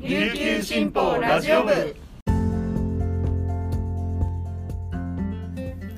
[0.00, 1.72] 琉球新報ラジオ部。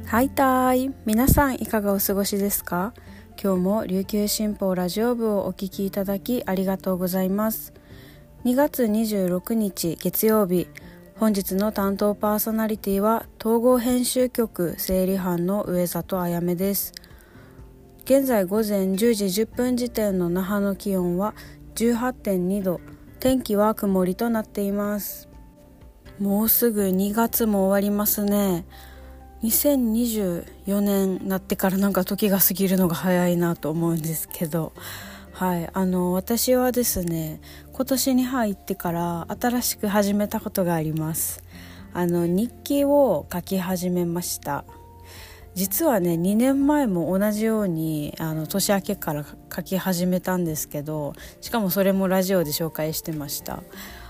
[0.07, 2.95] はいたい皆さんいかがお過ごしですか？
[3.43, 7.75] 今日も琉球新報ラジオ部をお聞きいただきありがとうございます。
[8.47, 10.67] 2月26日月曜日
[11.17, 16.95] 本日の担当パーソナリティは統合編集局整理班の上里あやめです。
[18.07, 21.35] 現在午前10時10分時点の那覇の気温は
[21.75, 22.81] 18.2度。
[23.21, 25.29] 天気は曇りとなっています。
[26.19, 28.65] もうすぐ2月も終わりますね。
[29.43, 34.73] 2024年なってからなんか時が過ぎるのが早いなと思うんですけど。
[35.33, 35.69] はい。
[35.71, 37.43] あの私はですね
[37.75, 41.43] 今年に入ってから新しく始めたことがあります。
[41.93, 44.65] あの日記を書き始めました。
[45.55, 53.63] 実はね2年前も同じようにあの年明けから書き始めたんですけどしかもそれもラジオで紹介してました。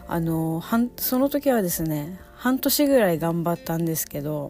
[0.06, 0.60] あの
[0.96, 4.48] その時はですね半年ぐらい頑張ったんですけど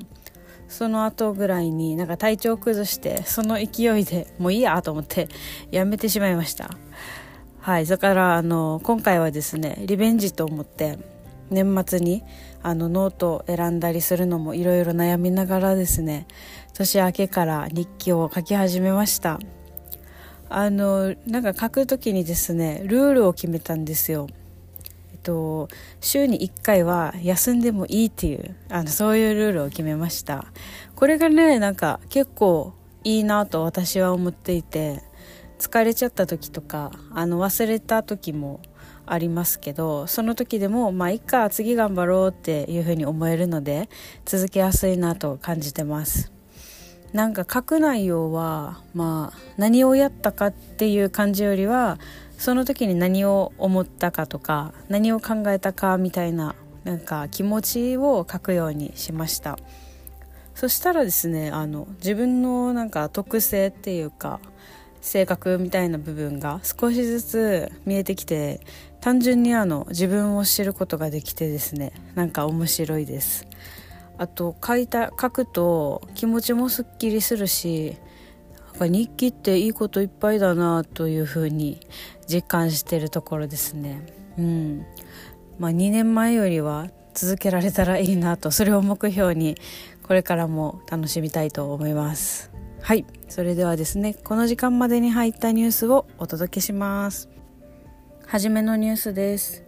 [0.69, 5.29] その後ぐらいになんか体調崩してその勢いでもういいやと思って
[5.71, 6.71] やめてしまいました。
[7.59, 10.99] はいそれからあの今回はですねリベンジと思って
[11.51, 12.23] 年末に
[12.63, 16.27] あのノートを選んだりするのもいろいろ悩みながらですね
[16.75, 19.39] 年明けから日記を書き始めました。
[20.53, 24.27] あのなんか書く時にですねルールを決めたんですよ。
[25.13, 25.69] えっと
[26.01, 30.47] 週に1回は休んでもいいっていうあのそういうルールを決めました。
[30.97, 32.73] これがねなんか結構
[33.05, 35.03] いいなと私は思っていて
[35.59, 38.61] 疲れちゃった時とかあの忘れた時も
[39.07, 43.89] ありますけどその時でもまあいっか次頑張ろうっていうふうに思えるので
[44.25, 46.33] 続けやすいなと感じてます。
[47.13, 51.99] なんか書く内容はまあ何をやったかっていう感じよりは
[52.39, 56.55] その時に何を思ったかとか何を考えたかみたいな
[56.85, 59.59] なんか気持ちを書くようにしました。
[60.55, 64.41] そしたらですねあの自分のなんか特性っていうか
[65.01, 68.61] 性格みたいな部分が少しずつ見えてきて
[69.01, 73.47] 単純にあの自分を知ることができてですねなんか面白いです。
[74.19, 77.97] あと書いた書くと気持ちもすっきりするし
[78.79, 81.81] 日記っていいこといっぱいだなというふうに
[82.29, 84.05] 実感してるところですね。
[84.39, 84.87] うん。
[85.59, 89.57] まあ2年前よりは続けられたらいいなとそれを目標に
[90.03, 92.51] これからも楽しみたいと思います。
[92.83, 93.07] はい。
[93.31, 97.30] それではですねこの時間までに入ったニュースをお届けします。
[98.31, 99.65] はじめのニュースです。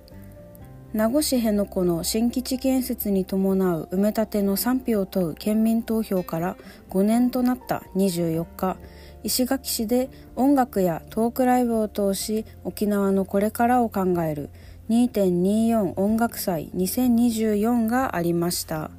[0.93, 6.57] 名護市辺野古の新基地建設に伴う埋め立ての賛否を問う県民投票から
[6.91, 8.77] 5年となった24日
[9.25, 14.49] 石垣市で音楽やトークライブを通し沖縄のこれからを考える
[14.91, 18.93] 2.24音楽祭2024がありました。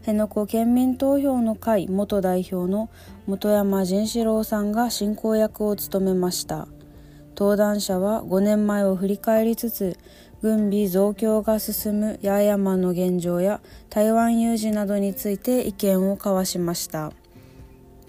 [0.00, 2.90] 辺野古県民投票の会元代表の
[3.26, 6.68] 本山仁志郎さんが進行役を務めました。
[7.36, 9.98] 登壇者は5年前を振り返りつつ
[10.42, 17.12] 軍備増強が進む八重山の現状や台湾有事などについて意見を交わしました。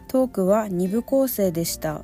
[0.08, 2.04] トークは2部構成でした。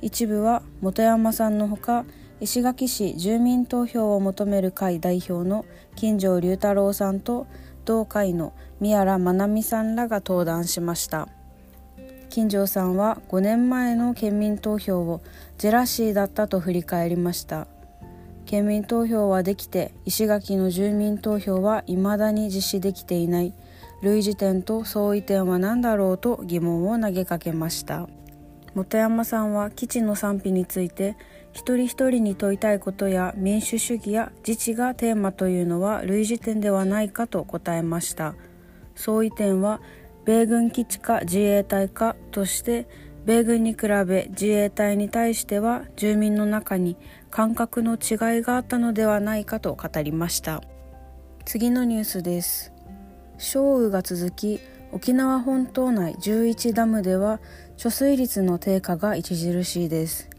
[0.00, 2.04] 一部は本山さんのほか
[2.40, 5.64] 石垣市住民投票を求める会代表の
[5.96, 7.48] 金城龍太郎さんと
[7.84, 11.28] 同会の宮良真奈美さんらが登壇しました。
[12.28, 15.22] 金城さんは5年前の県民投票を
[15.56, 17.66] ジェラシーだったと振り返りました。
[18.44, 23.52] 県民投票はできて石垣の住民投票は未だに実施できていない。
[24.00, 28.08] 類似点と相違点は何だろうと疑問を投げかけました。
[28.74, 31.16] 本山さんは基地の賛否について
[31.52, 38.34] 一人一人に問いたいことや民主主義や自治がテーマというのは類似点ではないかと答えました。
[38.94, 39.80] 相違点は
[40.24, 42.86] 米軍基地か自衛隊かとして
[43.24, 46.96] 米軍に比べ自衛隊に対しては住民の中に
[47.30, 50.62] 感覚の違いがあったのではないかと語りました。
[51.44, 52.72] 次のニュースです。
[53.38, 54.60] 少雨が続き
[54.92, 57.40] 沖縄本島内11ダムでは
[57.76, 60.30] 貯水率の低下が著しいです。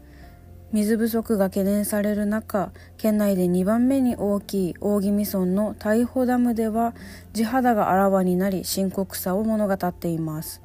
[0.72, 6.94] 水不足が懸念される中県内で2番目に大きい大宜味村の大穂ダムでは
[7.32, 10.62] 地肌があらわになり深刻さを物語っています。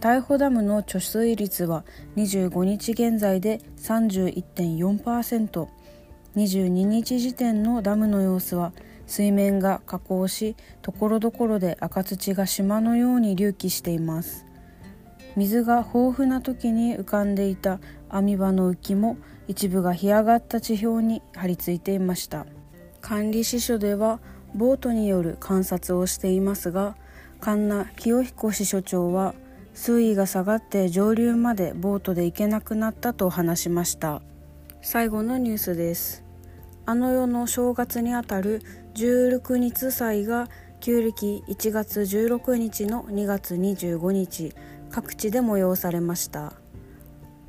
[0.00, 1.86] 大穂ダムの貯水率は
[2.16, 8.74] 25日現在で 31.4%22 日時点のダムの様子は
[9.06, 14.44] 水面が下降しところどころで赤土が島のように隆起しています。
[15.36, 17.78] 水が豊富な時に浮かんでいた
[18.08, 19.18] 網場の浮きも
[19.48, 22.46] 一部が干上がった地表に張り付いていました。
[23.00, 24.20] 管理支所では
[24.54, 26.96] ボートによる観察をしていますが
[27.40, 29.34] 神奈清彦支所長は
[29.74, 34.22] 水位が下がって上流までボートで行けなくなったと話しました。
[34.80, 36.24] 最後のニュースです。
[36.86, 38.62] あの世の正月にあたる
[38.94, 40.48] 16日祭が
[40.80, 44.54] 旧暦1月16日の2月25日
[44.90, 46.52] 各地で催されました。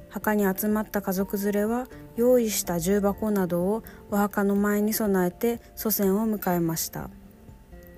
[0.10, 7.10] 墓に集まった家族連れは用意した重箱などをお墓の前に備えて祖先を迎えました。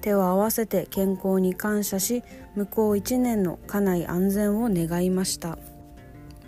[0.02, 2.24] 手を合わせて健康に感謝し
[2.56, 5.58] 向こう1年の家内安全を願いました。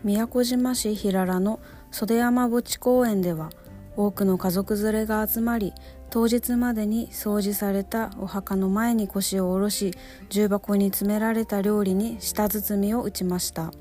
[0.04, 1.60] 宮古島市平良の
[1.92, 3.50] 袖山墓地公園では
[3.96, 5.74] 多くの家族連れが集まり
[6.10, 9.94] 当日までに掃除されたお墓の前に腰を下ろし
[10.30, 13.72] 重箱に詰められた料理に舌包みを打ちました。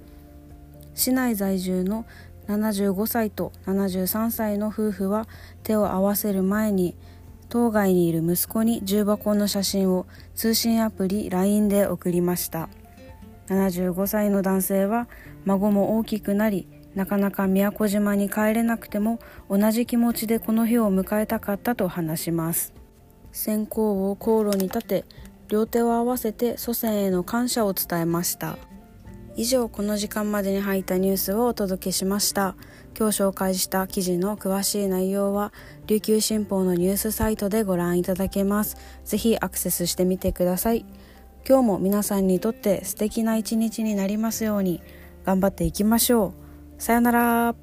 [1.01, 2.05] 市内在住の
[2.47, 5.27] 75歳と73歳の夫婦は
[5.63, 6.95] 手を合わせる前に
[7.49, 12.69] 当該にいる息子に重箱の写真を通信アプリ LINE で送りました。
[13.47, 15.09] 75歳の男性は
[15.47, 22.75] 孫も大きくなりなかなか宮古島に帰れなくても同じ気持ちでこの日を迎えたかったと話します。
[23.33, 25.05] 線香を航路に立て
[25.49, 28.59] 両手を合わせて祖先への感謝を伝えました。
[29.37, 32.57] 以上この時間までに入ったニュースをお届けしました。
[32.99, 35.53] 今日紹介した記事の詳しい内容は
[35.87, 38.77] 琉球新報のニュースサイトでご覧いただけます。
[39.05, 40.85] ぜひアクセスしてみてください。
[41.49, 44.83] 今日も皆さんにとって素敵な一日になりますように。
[45.25, 46.35] 頑張っていきましょ
[46.79, 46.83] う。
[46.83, 47.55] さよなら。